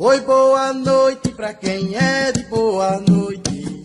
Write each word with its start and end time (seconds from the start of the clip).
Oi, 0.00 0.20
boa 0.20 0.72
noite 0.72 1.30
pra 1.30 1.52
quem 1.52 1.96
é 1.96 2.30
de 2.30 2.44
boa 2.44 3.02
noite. 3.04 3.82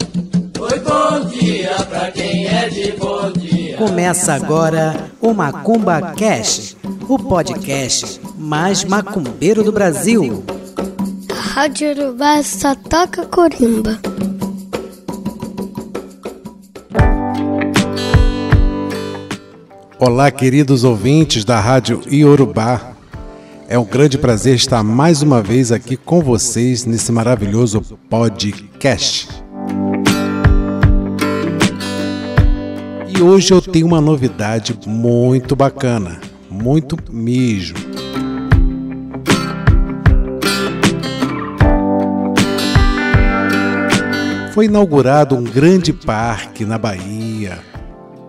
Oi, 0.60 0.80
bom 0.80 1.26
dia 1.28 1.74
pra 1.90 2.12
quem 2.12 2.46
é 2.46 2.70
de 2.70 2.92
bom 2.92 3.32
dia. 3.32 3.78
Começa 3.78 4.32
agora 4.36 5.10
o 5.20 5.34
Macumba 5.34 6.14
Cash, 6.16 6.78
o 7.10 7.18
podcast 7.18 8.22
mais 8.38 8.84
macumbeiro 8.84 9.64
do 9.64 9.72
Brasil. 9.72 10.44
A 11.32 11.34
Rádio 11.34 11.90
Urubá 11.90 12.44
só 12.44 12.76
toca 12.76 13.26
corimba. 13.26 14.00
Olá, 19.98 20.30
queridos 20.30 20.84
ouvintes 20.84 21.44
da 21.44 21.60
Rádio 21.60 22.02
Iorubá. 22.08 22.93
É 23.74 23.80
um 23.80 23.86
grande 23.86 24.20
prazer 24.20 24.54
estar 24.54 24.84
mais 24.84 25.24
uma 25.24 25.42
vez 25.42 25.72
aqui 25.72 25.98
com 25.98 26.22
vocês 26.22 26.86
nesse 26.86 27.12
maravilhoso 27.12 27.82
podcast. 28.08 29.28
E 33.08 33.20
hoje 33.20 33.52
eu 33.52 33.60
tenho 33.60 33.88
uma 33.88 34.00
novidade 34.00 34.78
muito 34.86 35.56
bacana, 35.56 36.22
muito 36.52 37.00
mesmo. 37.12 37.80
Foi 44.54 44.66
inaugurado 44.66 45.36
um 45.36 45.44
grande 45.44 45.92
parque 45.92 46.64
na 46.64 46.78
Bahia. 46.78 47.58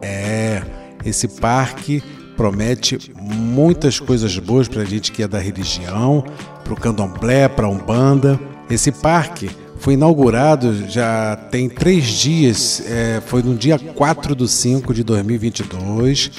É, 0.00 0.62
esse 1.04 1.28
parque 1.28 2.02
promete 2.36 2.98
muitas 3.16 3.98
coisas 4.00 4.38
boas 4.38 4.68
para 4.68 4.82
a 4.82 4.84
gente 4.84 5.12
que 5.12 5.22
é 5.22 5.28
da 5.28 5.38
religião, 5.38 6.24
para 6.62 6.72
o 6.72 6.76
candomblé, 6.76 7.48
para 7.48 7.66
a 7.66 7.70
Umbanda. 7.70 8.38
Esse 8.68 8.90
parque 8.90 9.50
foi 9.78 9.94
inaugurado 9.94 10.88
já 10.88 11.36
tem 11.50 11.68
três 11.68 12.04
dias, 12.06 12.82
é, 12.86 13.20
foi 13.26 13.42
no 13.42 13.54
dia 13.54 13.78
4 13.78 14.34
de 14.34 14.48
5 14.48 14.94
de 14.94 15.04
2022, 15.04 16.30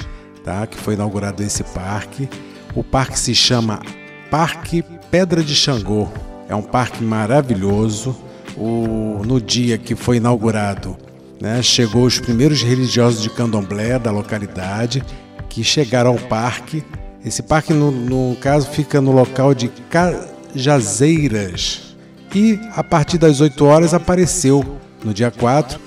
tá? 0.44 0.66
que 0.66 0.76
foi 0.76 0.94
inaugurado 0.94 1.42
esse 1.42 1.62
parque. 1.62 2.28
O 2.74 2.82
parque 2.82 3.18
se 3.18 3.34
chama 3.34 3.80
Parque 4.30 4.84
Pedra 5.10 5.42
de 5.42 5.54
Xangô. 5.54 6.08
É 6.48 6.54
um 6.54 6.62
parque 6.62 7.02
maravilhoso. 7.02 8.16
O, 8.56 9.22
no 9.24 9.40
dia 9.40 9.76
que 9.76 9.94
foi 9.94 10.16
inaugurado, 10.16 10.96
né, 11.40 11.62
chegou 11.62 12.04
os 12.04 12.18
primeiros 12.18 12.62
religiosos 12.62 13.22
de 13.22 13.28
candomblé 13.28 13.98
da 13.98 14.10
localidade 14.10 15.04
que 15.56 15.64
chegaram 15.64 16.10
ao 16.10 16.18
parque. 16.18 16.84
Esse 17.24 17.42
parque, 17.42 17.72
no, 17.72 17.90
no 17.90 18.36
caso, 18.36 18.68
fica 18.68 19.00
no 19.00 19.10
local 19.10 19.54
de 19.54 19.68
Cajazeiras. 19.88 21.96
E 22.34 22.60
a 22.74 22.84
partir 22.84 23.16
das 23.16 23.40
8 23.40 23.64
horas 23.64 23.94
apareceu, 23.94 24.62
no 25.02 25.14
dia 25.14 25.30
4, 25.30 25.80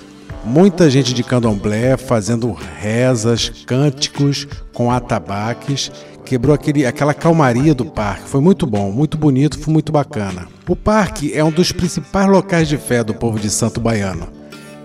muita 0.44 0.89
gente 0.89 1.14
de 1.14 1.22
candomblé 1.22 1.98
fazendo 1.98 2.52
rezas, 2.52 3.50
cânticos 3.67 4.48
com 4.73 4.92
atabaques. 4.92 5.92
Quebrou 6.26 6.56
aquele, 6.56 6.88
aquela 6.88 7.14
calmaria 7.14 7.76
do 7.76 7.86
parque. 7.86 8.28
Foi 8.28 8.42
muito 8.42 8.66
bom, 8.66 8.92
muito 8.92 9.20
bonito, 9.20 9.59
foi 9.59 9.72
muito 9.72 9.92
bacana. 9.92 10.48
O 10.67 10.76
parque 10.76 11.31
é 11.31 11.44
um 11.44 11.52
dos 11.52 11.72
principais 11.72 12.28
locais 12.28 12.67
de 12.67 12.78
fé 12.78 13.04
do 13.04 13.14
povo 13.14 13.39
de 13.39 13.52
Santo 13.52 13.80
Baiano 13.80 14.30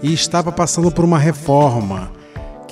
e 0.03 0.13
estava 0.13 0.53
passando 0.53 0.93
por 0.93 1.07
uma 1.07 1.19
reforma. 1.19 2.13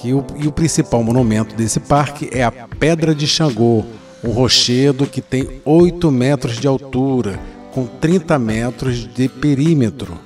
Que 0.03 0.13
o, 0.13 0.27
e 0.35 0.49
o 0.49 0.53
principal 0.53 1.01
monumento 1.05 1.55
desse 1.55 1.79
parque 1.79 2.29
é 2.33 2.43
a 2.43 2.51
Pedra 2.51 3.15
de 3.15 3.25
Xangô, 3.25 3.85
um 4.25 4.31
rochedo 4.31 5.07
que 5.07 5.21
tem 5.21 5.61
8 5.65 6.11
metros 6.11 6.59
de 6.59 6.67
altura, 6.67 7.39
com 7.73 7.87
30 7.87 8.37
metros 8.37 9.07
de 9.07 9.29
perímetro. 9.29 10.19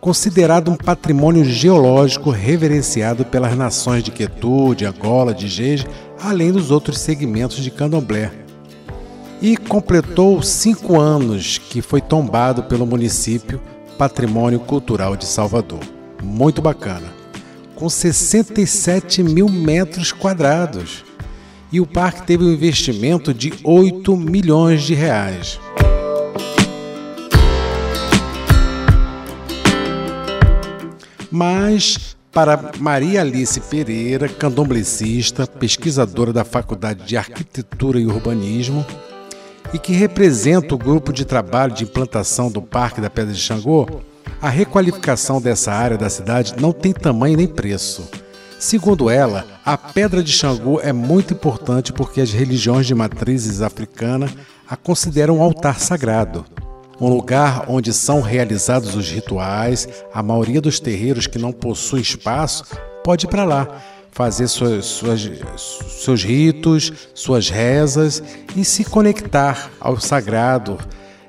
Considerado 0.00 0.70
um 0.70 0.76
patrimônio 0.76 1.44
geológico 1.44 2.30
reverenciado 2.30 3.24
pelas 3.24 3.56
nações 3.56 4.04
de 4.04 4.12
Quetu, 4.12 4.76
de 4.76 4.86
Angola, 4.86 5.34
de 5.34 5.48
Jeje, 5.48 5.88
além 6.22 6.52
dos 6.52 6.70
outros 6.70 7.00
segmentos 7.00 7.56
de 7.56 7.70
candomblé. 7.72 8.30
E 9.42 9.56
completou 9.56 10.40
cinco 10.40 11.00
anos 11.00 11.58
que 11.58 11.82
foi 11.82 12.00
tombado 12.00 12.62
pelo 12.62 12.86
município 12.86 13.60
Patrimônio 13.98 14.60
Cultural 14.60 15.16
de 15.16 15.26
Salvador. 15.26 15.80
Muito 16.22 16.62
bacana. 16.62 17.15
Com 17.76 17.88
67 17.88 19.22
mil 19.22 19.48
metros 19.48 20.10
quadrados. 20.10 21.04
E 21.70 21.80
o 21.80 21.86
parque 21.86 22.26
teve 22.26 22.42
um 22.42 22.52
investimento 22.52 23.32
de 23.32 23.52
8 23.62 24.16
milhões 24.16 24.82
de 24.82 24.94
reais. 24.94 25.60
Mas 31.30 32.16
para 32.32 32.72
Maria 32.78 33.20
Alice 33.20 33.60
Pereira, 33.60 34.28
candomblecista, 34.28 35.46
pesquisadora 35.46 36.32
da 36.32 36.44
Faculdade 36.44 37.04
de 37.04 37.16
Arquitetura 37.16 37.98
e 37.98 38.06
Urbanismo, 38.06 38.84
e 39.72 39.78
que 39.78 39.92
representa 39.92 40.74
o 40.74 40.78
grupo 40.78 41.12
de 41.12 41.24
trabalho 41.24 41.74
de 41.74 41.84
implantação 41.84 42.50
do 42.50 42.62
Parque 42.62 43.00
da 43.00 43.10
Pedra 43.10 43.32
de 43.32 43.40
Xangô, 43.40 43.86
a 44.40 44.48
requalificação 44.48 45.40
dessa 45.40 45.72
área 45.72 45.96
da 45.96 46.10
cidade 46.10 46.54
não 46.60 46.72
tem 46.72 46.92
tamanho 46.92 47.36
nem 47.36 47.46
preço. 47.46 48.08
Segundo 48.58 49.10
ela, 49.10 49.44
a 49.64 49.76
Pedra 49.76 50.22
de 50.22 50.32
Xangô 50.32 50.80
é 50.80 50.92
muito 50.92 51.34
importante 51.34 51.92
porque 51.92 52.20
as 52.20 52.32
religiões 52.32 52.86
de 52.86 52.94
matrizes 52.94 53.60
africana 53.60 54.28
a 54.68 54.76
consideram 54.76 55.38
um 55.38 55.42
altar 55.42 55.78
sagrado. 55.78 56.44
Um 56.98 57.08
lugar 57.08 57.66
onde 57.68 57.92
são 57.92 58.22
realizados 58.22 58.94
os 58.94 59.10
rituais, 59.10 59.86
a 60.12 60.22
maioria 60.22 60.60
dos 60.60 60.80
terreiros 60.80 61.26
que 61.26 61.38
não 61.38 61.52
possuem 61.52 62.02
espaço 62.02 62.64
pode 63.04 63.26
ir 63.26 63.28
para 63.28 63.44
lá, 63.44 63.82
fazer 64.10 64.48
suas, 64.48 64.86
suas, 64.86 65.30
seus 65.90 66.24
ritos, 66.24 66.90
suas 67.14 67.50
rezas 67.50 68.22
e 68.56 68.64
se 68.64 68.82
conectar 68.82 69.70
ao 69.78 70.00
sagrado, 70.00 70.78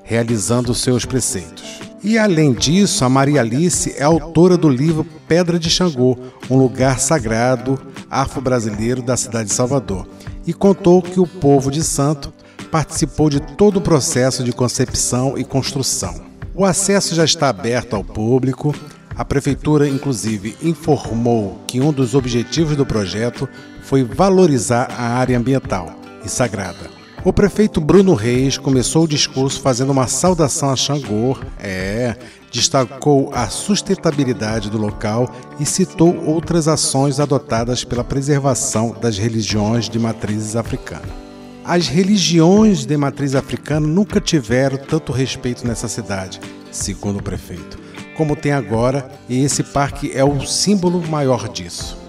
realizando 0.07 0.73
seus 0.73 1.03
preceitos. 1.03 1.81
E 2.01 2.17
além 2.17 2.53
disso, 2.53 3.03
a 3.03 3.09
Maria 3.09 3.41
Alice 3.41 3.93
é 3.97 4.03
autora 4.03 4.55
do 4.55 4.69
livro 4.69 5.05
Pedra 5.27 5.59
de 5.59 5.69
Xangô, 5.69 6.17
um 6.49 6.57
lugar 6.57 6.99
sagrado 6.99 7.77
afro-brasileiro 8.09 9.01
da 9.01 9.17
cidade 9.17 9.49
de 9.49 9.53
Salvador, 9.53 10.07
e 10.45 10.53
contou 10.53 11.01
que 11.01 11.19
o 11.19 11.27
povo 11.27 11.69
de 11.69 11.83
Santo 11.83 12.33
participou 12.71 13.29
de 13.29 13.41
todo 13.41 13.77
o 13.77 13.81
processo 13.81 14.45
de 14.45 14.53
concepção 14.53 15.37
e 15.37 15.43
construção. 15.43 16.21
O 16.55 16.63
acesso 16.63 17.13
já 17.13 17.25
está 17.25 17.49
aberto 17.49 17.95
ao 17.95 18.03
público. 18.03 18.73
A 19.13 19.25
prefeitura, 19.25 19.89
inclusive, 19.89 20.55
informou 20.63 21.59
que 21.67 21.81
um 21.81 21.91
dos 21.91 22.15
objetivos 22.15 22.77
do 22.77 22.85
projeto 22.85 23.47
foi 23.81 24.03
valorizar 24.03 24.89
a 24.97 25.17
área 25.17 25.37
ambiental 25.37 25.99
e 26.23 26.29
sagrada. 26.29 26.96
O 27.27 27.33
prefeito 27.33 27.81
Bruno 27.81 28.13
Reis 28.13 28.57
começou 28.57 29.03
o 29.03 29.07
discurso 29.07 29.59
fazendo 29.59 29.89
uma 29.89 30.07
saudação 30.07 30.69
a 30.69 30.77
Xangô, 30.77 31.37
é, 31.59 32.15
destacou 32.49 33.31
a 33.33 33.49
sustentabilidade 33.49 34.69
do 34.69 34.77
local 34.77 35.29
e 35.59 35.65
citou 35.65 36.23
outras 36.23 36.69
ações 36.69 37.19
adotadas 37.19 37.83
pela 37.83 38.01
preservação 38.01 38.95
das 39.01 39.17
religiões 39.17 39.89
de 39.89 39.99
matrizes 39.99 40.55
africanas. 40.55 41.09
As 41.65 41.89
religiões 41.89 42.85
de 42.85 42.95
matriz 42.95 43.35
africana 43.35 43.85
nunca 43.85 44.21
tiveram 44.21 44.77
tanto 44.77 45.11
respeito 45.11 45.67
nessa 45.67 45.89
cidade, 45.89 46.39
segundo 46.71 47.19
o 47.19 47.23
prefeito, 47.23 47.77
como 48.15 48.37
tem 48.37 48.53
agora, 48.53 49.11
e 49.27 49.43
esse 49.43 49.63
parque 49.63 50.13
é 50.15 50.23
o 50.23 50.39
símbolo 50.45 51.05
maior 51.05 51.49
disso. 51.49 52.06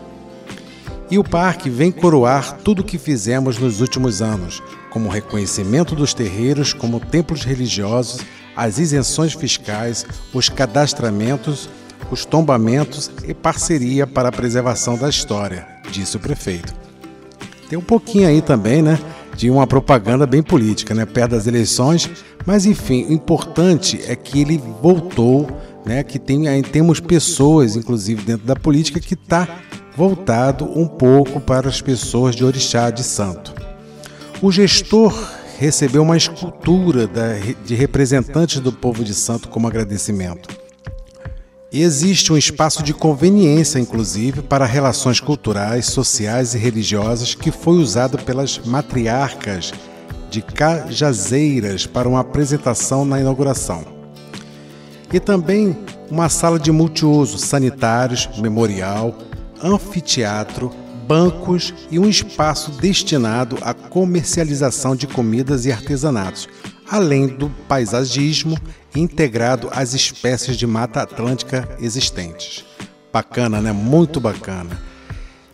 E 1.10 1.18
o 1.18 1.24
parque 1.24 1.70
vem 1.70 1.90
coroar 1.90 2.58
tudo 2.62 2.80
o 2.80 2.84
que 2.84 2.98
fizemos 2.98 3.58
nos 3.58 3.80
últimos 3.80 4.20
anos, 4.20 4.62
como 4.90 5.08
o 5.08 5.12
reconhecimento 5.12 5.94
dos 5.94 6.12
terreiros 6.12 6.74
como 6.74 7.00
templos 7.00 7.44
religiosos, 7.44 8.20
as 8.54 8.78
isenções 8.78 9.32
fiscais, 9.32 10.04
os 10.34 10.50
cadastramentos, 10.50 11.70
os 12.10 12.26
tombamentos 12.26 13.10
e 13.26 13.32
parceria 13.32 14.06
para 14.06 14.28
a 14.28 14.32
preservação 14.32 14.98
da 14.98 15.08
história, 15.08 15.66
disse 15.90 16.16
o 16.16 16.20
prefeito. 16.20 16.74
Tem 17.70 17.78
um 17.78 17.82
pouquinho 17.82 18.28
aí 18.28 18.42
também, 18.42 18.82
né, 18.82 18.98
de 19.34 19.48
uma 19.48 19.66
propaganda 19.66 20.26
bem 20.26 20.42
política, 20.42 20.94
né, 20.94 21.06
perto 21.06 21.30
das 21.30 21.46
eleições, 21.46 22.10
mas 22.44 22.66
enfim, 22.66 23.06
o 23.08 23.12
importante 23.12 24.00
é 24.06 24.16
que 24.16 24.40
ele 24.40 24.60
voltou, 24.82 25.48
né, 25.86 26.02
que 26.02 26.18
tem 26.18 26.62
temos 26.64 27.00
pessoas, 27.00 27.76
inclusive 27.76 28.22
dentro 28.22 28.46
da 28.46 28.56
política, 28.56 29.00
que 29.00 29.14
está 29.14 29.46
voltado 29.98 30.64
um 30.78 30.86
pouco 30.86 31.40
para 31.40 31.68
as 31.68 31.82
pessoas 31.82 32.36
de 32.36 32.44
orixá 32.44 32.88
de 32.88 33.02
santo. 33.02 33.52
O 34.40 34.52
gestor 34.52 35.12
recebeu 35.58 36.04
uma 36.04 36.16
escultura 36.16 37.10
de 37.64 37.74
representantes 37.74 38.60
do 38.60 38.70
povo 38.70 39.02
de 39.02 39.12
santo 39.12 39.48
como 39.48 39.66
agradecimento. 39.66 40.48
E 41.72 41.82
existe 41.82 42.32
um 42.32 42.36
espaço 42.38 42.80
de 42.84 42.94
conveniência, 42.94 43.80
inclusive, 43.80 44.40
para 44.40 44.64
relações 44.64 45.18
culturais, 45.18 45.86
sociais 45.86 46.54
e 46.54 46.58
religiosas 46.58 47.34
que 47.34 47.50
foi 47.50 47.78
usado 47.78 48.18
pelas 48.18 48.56
matriarcas 48.64 49.72
de 50.30 50.40
Cajazeiras 50.40 51.86
para 51.86 52.08
uma 52.08 52.20
apresentação 52.20 53.04
na 53.04 53.18
inauguração. 53.18 53.84
E 55.12 55.18
também 55.18 55.76
uma 56.08 56.28
sala 56.28 56.56
de 56.56 56.70
multiuso, 56.70 57.36
sanitários, 57.36 58.28
memorial, 58.38 59.12
anfiteatro, 59.62 60.70
bancos 61.06 61.72
e 61.90 61.98
um 61.98 62.08
espaço 62.08 62.70
destinado 62.72 63.56
à 63.62 63.72
comercialização 63.72 64.94
de 64.94 65.06
comidas 65.06 65.64
e 65.64 65.72
artesanatos, 65.72 66.48
além 66.88 67.26
do 67.26 67.48
paisagismo 67.66 68.58
integrado 68.94 69.68
às 69.72 69.94
espécies 69.94 70.56
de 70.56 70.66
mata 70.66 71.00
atlântica 71.00 71.68
existentes. 71.80 72.64
Bacana, 73.12 73.60
né? 73.60 73.72
Muito 73.72 74.20
bacana. 74.20 74.78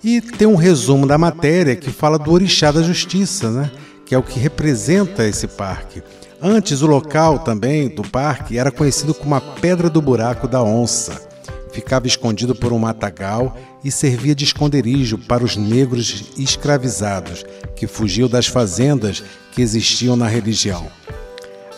E 0.02 0.20
tem 0.20 0.46
um 0.46 0.56
resumo 0.56 1.06
da 1.06 1.16
matéria 1.16 1.76
que 1.76 1.90
fala 1.90 2.18
do 2.18 2.32
Orixá 2.32 2.70
da 2.70 2.82
Justiça, 2.82 3.50
né? 3.50 3.70
Que 4.04 4.14
é 4.14 4.18
o 4.18 4.22
que 4.22 4.38
representa 4.38 5.24
esse 5.24 5.46
parque. 5.46 6.02
Antes, 6.42 6.82
o 6.82 6.86
local 6.86 7.38
também 7.38 7.88
do 7.88 8.02
parque 8.02 8.58
era 8.58 8.70
conhecido 8.70 9.14
como 9.14 9.34
a 9.34 9.40
Pedra 9.40 9.88
do 9.88 10.02
Buraco 10.02 10.46
da 10.46 10.62
Onça. 10.62 11.33
Ficava 11.74 12.06
escondido 12.06 12.54
por 12.54 12.72
um 12.72 12.78
matagal 12.78 13.58
e 13.82 13.90
servia 13.90 14.32
de 14.32 14.44
esconderijo 14.44 15.18
para 15.18 15.42
os 15.42 15.56
negros 15.56 16.26
escravizados 16.38 17.44
que 17.74 17.88
fugiam 17.88 18.28
das 18.28 18.46
fazendas 18.46 19.24
que 19.50 19.60
existiam 19.60 20.14
na 20.14 20.28
religião. 20.28 20.86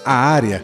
A 0.04 0.12
área 0.12 0.62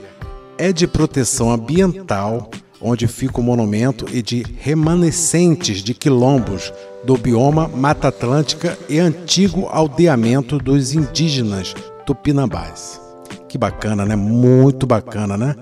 é 0.59 0.71
de 0.71 0.87
proteção 0.87 1.51
ambiental, 1.51 2.51
onde 2.79 3.09
fica 3.09 3.41
o 3.41 3.43
monumento, 3.43 4.07
e 4.13 4.21
de 4.21 4.45
remanescentes 4.61 5.83
de 5.83 5.95
quilombos 5.95 6.71
do 7.03 7.17
bioma 7.17 7.67
Mata 7.67 8.09
Atlântica 8.09 8.79
e 8.87 8.99
antigo 8.99 9.67
aldeamento 9.71 10.59
dos 10.59 10.93
indígenas 10.93 11.75
tupinambás. 12.05 13.01
Que 13.49 13.57
bacana, 13.57 14.05
né? 14.05 14.15
Muito 14.15 14.87
bacana, 14.87 15.39
né? 15.39 15.57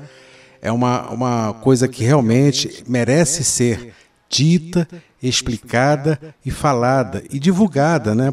É 0.62 0.70
uma, 0.70 1.08
uma 1.10 1.54
coisa 1.54 1.88
que 1.88 2.04
realmente 2.04 2.84
merece 2.86 3.42
ser 3.42 3.94
dita, 4.28 4.86
explicada 5.22 6.20
e 6.44 6.50
falada 6.50 7.24
e 7.30 7.38
divulgada, 7.38 8.14
né? 8.14 8.32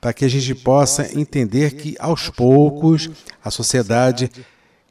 Para 0.00 0.12
que 0.12 0.24
a 0.24 0.28
gente 0.28 0.54
possa 0.54 1.18
entender 1.18 1.74
que 1.74 1.96
aos 1.98 2.28
poucos 2.28 3.10
a 3.44 3.50
sociedade 3.50 4.30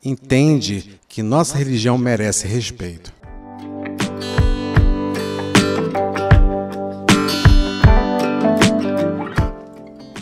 entende 0.03 0.99
que 1.07 1.23
nossa 1.23 1.57
religião 1.57 1.97
merece 1.97 2.47
respeito. 2.47 3.13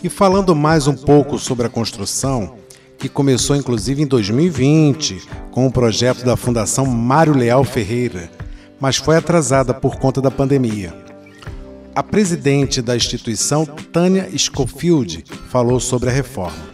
E 0.01 0.09
falando 0.09 0.55
mais 0.55 0.87
um 0.87 0.95
pouco 0.95 1.37
sobre 1.37 1.67
a 1.67 1.69
construção, 1.69 2.58
que 2.99 3.07
começou 3.07 3.55
inclusive 3.55 4.03
em 4.03 4.05
2020 4.05 5.25
com 5.49 5.65
o 5.65 5.71
projeto 5.71 6.25
da 6.25 6.35
Fundação 6.35 6.85
Mário 6.85 7.35
Leal 7.35 7.63
Ferreira, 7.63 8.29
mas 8.79 8.97
foi 8.97 9.15
atrasada 9.15 9.73
por 9.73 9.95
conta 9.95 10.21
da 10.21 10.29
pandemia. 10.29 10.93
A 11.95 12.03
presidente 12.03 12.81
da 12.81 12.95
instituição, 12.95 13.65
Tânia 13.65 14.29
Schofield, 14.37 15.23
falou 15.49 15.79
sobre 15.79 16.09
a 16.09 16.13
reforma. 16.13 16.69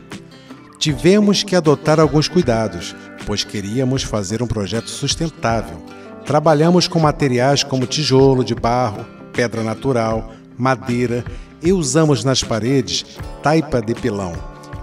Tivemos 0.77 1.41
que 1.41 1.55
adotar 1.55 1.99
alguns 1.99 2.27
cuidados, 2.27 2.95
pois 3.25 3.43
queríamos 3.43 4.03
fazer 4.03 4.43
um 4.43 4.47
projeto 4.47 4.89
sustentável. 4.89 5.81
Trabalhamos 6.25 6.87
com 6.87 6.99
materiais 6.99 7.63
como 7.63 7.87
tijolo 7.87 8.43
de 8.43 8.53
barro, 8.53 9.05
pedra 9.31 9.63
natural, 9.63 10.31
madeira 10.57 11.23
e 11.61 11.73
usamos 11.73 12.23
nas 12.23 12.43
paredes 12.43 13.05
taipa 13.41 13.81
de 13.81 13.95
pilão, 13.95 14.33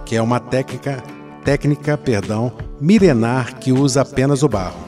que 0.05 0.15
é 0.15 0.21
uma 0.21 0.39
técnica, 0.39 1.01
técnica 1.43 1.97
perdão, 1.97 2.51
milenar 2.79 3.59
que 3.59 3.71
usa 3.71 4.01
apenas 4.01 4.43
o 4.43 4.49
barro. 4.49 4.79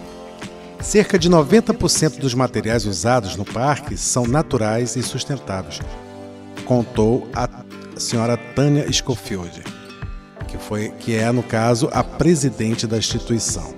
Cerca 0.80 1.18
de 1.18 1.30
90% 1.30 2.19
dos 2.19 2.34
materiais 2.34 2.86
usados 2.86 3.36
no 3.36 3.44
parque 3.44 3.98
são 3.98 4.25
naturais 4.25 4.96
e 4.96 5.02
sustentáveis, 5.02 5.80
contou 6.66 7.28
a 7.34 7.50
senhora 7.98 8.38
Tânia 8.38 8.92
Schofield, 8.92 9.63
que, 10.48 10.57
foi, 10.57 10.90
que 11.00 11.16
é, 11.16 11.31
no 11.31 11.44
caso, 11.44 11.90
a 11.92 12.04
presidente 12.04 12.86
da 12.86 12.98
instituição. 12.98 13.74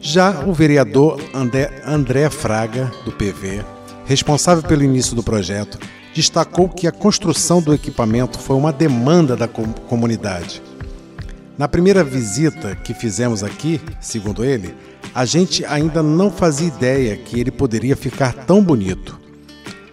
Já 0.00 0.44
o 0.46 0.52
vereador 0.52 1.20
André, 1.32 1.82
André 1.86 2.28
Fraga, 2.30 2.92
do 3.04 3.12
PV, 3.12 3.64
responsável 4.04 4.62
pelo 4.62 4.82
início 4.82 5.16
do 5.16 5.22
projeto, 5.22 5.78
destacou 6.14 6.68
que 6.68 6.86
a 6.86 6.92
construção 6.92 7.60
do 7.60 7.74
equipamento 7.74 8.38
foi 8.38 8.56
uma 8.56 8.72
demanda 8.72 9.34
da 9.36 9.48
comunidade. 9.48 10.62
Na 11.56 11.68
primeira 11.68 12.02
visita 12.02 12.74
que 12.74 12.92
fizemos 12.92 13.44
aqui, 13.44 13.80
segundo 14.00 14.44
ele, 14.44 14.74
a 15.14 15.24
gente 15.24 15.64
ainda 15.64 16.02
não 16.02 16.28
fazia 16.28 16.66
ideia 16.66 17.16
que 17.16 17.38
ele 17.38 17.52
poderia 17.52 17.94
ficar 17.94 18.32
tão 18.32 18.60
bonito. 18.60 19.20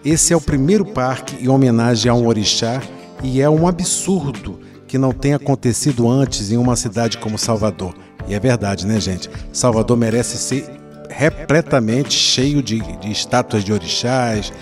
Esse 0.04 0.32
é 0.32 0.36
o 0.36 0.40
primeiro 0.40 0.84
parque 0.84 1.44
em 1.44 1.48
homenagem 1.48 2.10
a 2.10 2.14
um 2.14 2.26
orixá 2.26 2.82
e 3.22 3.40
é 3.40 3.48
um 3.48 3.68
absurdo 3.68 4.58
que 4.88 4.98
não 4.98 5.12
tenha 5.12 5.36
acontecido 5.36 6.10
antes 6.10 6.50
em 6.50 6.56
uma 6.56 6.74
cidade 6.74 7.18
como 7.18 7.38
Salvador. 7.38 7.94
E 8.26 8.34
é 8.34 8.40
verdade, 8.40 8.84
né, 8.84 9.00
gente? 9.00 9.30
Salvador 9.52 9.96
merece 9.96 10.38
ser 10.38 10.68
repletamente 11.08 12.12
cheio 12.12 12.60
de, 12.60 12.80
de 12.96 13.12
estátuas 13.12 13.62
de 13.62 13.72
orixás, 13.72 14.52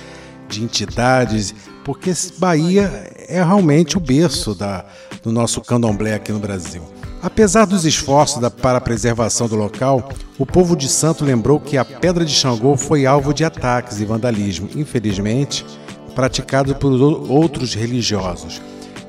de 0.50 0.62
entidades, 0.62 1.54
porque 1.84 2.12
Bahia 2.38 3.10
é 3.28 3.42
realmente 3.42 3.96
o 3.96 4.00
berço 4.00 4.54
da, 4.54 4.84
do 5.22 5.32
nosso 5.32 5.60
candomblé 5.60 6.14
aqui 6.14 6.32
no 6.32 6.38
Brasil. 6.38 6.82
Apesar 7.22 7.66
dos 7.66 7.84
esforços 7.84 8.40
da, 8.40 8.50
para 8.50 8.78
a 8.78 8.80
preservação 8.80 9.46
do 9.46 9.54
local, 9.54 10.10
o 10.38 10.46
povo 10.46 10.74
de 10.74 10.88
Santo 10.88 11.24
lembrou 11.24 11.60
que 11.60 11.76
a 11.76 11.84
Pedra 11.84 12.24
de 12.24 12.32
Xangô 12.32 12.76
foi 12.76 13.04
alvo 13.04 13.34
de 13.34 13.44
ataques 13.44 14.00
e 14.00 14.04
vandalismo, 14.04 14.68
infelizmente, 14.74 15.64
praticado 16.14 16.74
por 16.74 16.90
outros 17.30 17.74
religiosos. 17.74 18.60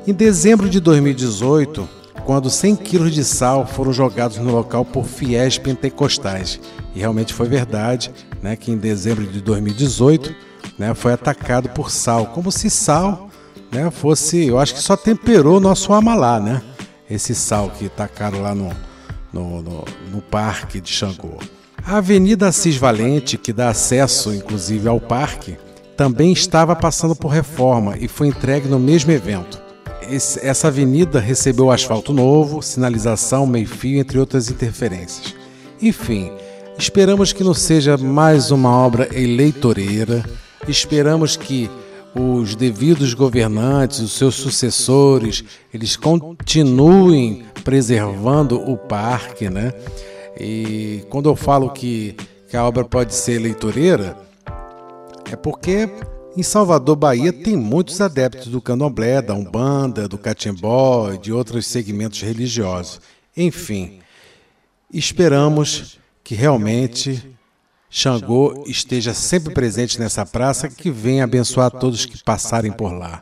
Em 0.05 0.13
dezembro 0.13 0.69
de 0.69 0.79
2018, 0.79 1.87
quando 2.25 2.49
100 2.49 2.75
quilos 2.77 3.13
de 3.13 3.23
sal 3.23 3.65
foram 3.65 3.93
jogados 3.93 4.37
no 4.37 4.51
local 4.51 4.83
por 4.83 5.05
fiéis 5.05 5.57
pentecostais. 5.57 6.59
E 6.93 6.99
realmente 6.99 7.33
foi 7.33 7.47
verdade 7.47 8.11
né, 8.41 8.55
que 8.55 8.71
em 8.71 8.77
dezembro 8.77 9.25
de 9.25 9.41
2018 9.41 10.35
né, 10.81 10.95
foi 10.95 11.13
atacado 11.13 11.69
por 11.69 11.91
sal, 11.91 12.25
como 12.27 12.51
se 12.51 12.67
sal 12.67 13.29
né, 13.71 13.91
fosse, 13.91 14.47
eu 14.47 14.57
acho 14.57 14.73
que 14.73 14.81
só 14.81 14.97
temperou 14.97 15.59
nosso 15.59 15.93
amalá, 15.93 16.39
né? 16.39 16.59
Esse 17.07 17.35
sal 17.35 17.69
que 17.69 17.87
tacaram 17.87 18.41
lá 18.41 18.55
no, 18.55 18.71
no, 19.31 19.61
no, 19.61 19.85
no 20.11 20.21
parque 20.23 20.81
de 20.81 20.91
Xangô. 20.91 21.37
A 21.85 21.97
Avenida 21.97 22.47
Assis 22.47 22.75
Valente, 22.77 23.37
que 23.37 23.53
dá 23.53 23.69
acesso 23.69 24.33
inclusive 24.33 24.87
ao 24.87 24.99
parque, 24.99 25.55
também 25.95 26.33
estava 26.33 26.75
passando 26.75 27.15
por 27.15 27.27
reforma 27.27 27.95
e 27.97 28.07
foi 28.07 28.27
entregue 28.27 28.67
no 28.67 28.79
mesmo 28.79 29.11
evento. 29.11 29.61
Esse, 30.09 30.43
essa 30.43 30.67
avenida 30.67 31.19
recebeu 31.19 31.69
asfalto 31.69 32.11
novo, 32.11 32.61
sinalização, 32.61 33.45
meio-fio, 33.45 33.99
entre 33.99 34.17
outras 34.17 34.49
interferências. 34.49 35.35
Enfim, 35.79 36.31
esperamos 36.75 37.31
que 37.31 37.43
não 37.43 37.53
seja 37.53 37.97
mais 37.97 38.49
uma 38.49 38.75
obra 38.75 39.07
eleitoreira 39.13 40.25
Esperamos 40.67 41.35
que 41.35 41.69
os 42.13 42.55
devidos 42.55 43.13
governantes, 43.13 43.99
os 43.99 44.13
seus 44.13 44.35
sucessores, 44.35 45.43
eles 45.73 45.95
continuem 45.95 47.45
preservando 47.63 48.59
o 48.59 48.77
parque, 48.77 49.49
né? 49.49 49.71
E 50.39 51.03
quando 51.09 51.29
eu 51.29 51.35
falo 51.35 51.69
que, 51.69 52.15
que 52.49 52.57
a 52.57 52.65
obra 52.65 52.83
pode 52.83 53.13
ser 53.13 53.33
eleitoreira, 53.33 54.17
é 55.31 55.35
porque 55.35 55.89
em 56.35 56.43
Salvador, 56.43 56.95
Bahia, 56.95 57.33
tem 57.33 57.57
muitos 57.57 57.99
adeptos 57.99 58.47
do 58.47 58.61
candomblé, 58.61 59.21
da 59.21 59.33
umbanda, 59.33 60.07
do 60.07 60.17
catimbó 60.17 61.11
e 61.11 61.17
de 61.17 61.33
outros 61.33 61.67
segmentos 61.67 62.21
religiosos. 62.21 63.01
Enfim, 63.35 63.99
esperamos 64.93 65.99
que 66.23 66.33
realmente 66.33 67.21
Xangô 67.93 68.63
esteja 68.65 69.13
sempre 69.13 69.53
presente 69.53 69.99
nessa 69.99 70.25
praça 70.25 70.69
que 70.69 70.89
venha 70.89 71.25
abençoar 71.25 71.69
todos 71.69 72.05
que 72.05 72.23
passarem 72.23 72.71
por 72.71 72.93
lá. 72.93 73.21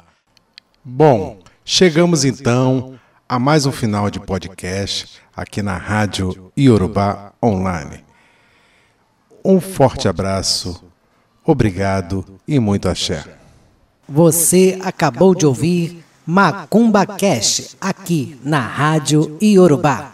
Bom, 0.86 1.40
chegamos 1.66 2.24
então 2.24 2.94
a 3.28 3.40
mais 3.40 3.66
um 3.66 3.72
final 3.72 4.12
de 4.12 4.20
podcast 4.20 5.20
aqui 5.36 5.64
na 5.64 5.76
Rádio 5.76 6.52
Iorubá 6.56 7.34
Online. 7.44 8.06
Um 9.44 9.60
forte 9.60 10.08
abraço, 10.08 10.84
obrigado 11.44 12.24
e 12.48 12.60
muito 12.60 12.88
axé. 12.88 13.26
Você 14.08 14.78
acabou 14.84 15.34
de 15.34 15.48
ouvir 15.48 16.06
Macumba 16.24 17.08
Cash 17.08 17.76
aqui 17.82 18.40
na 18.44 18.60
Rádio 18.60 19.36
Iorubá. 19.42 20.14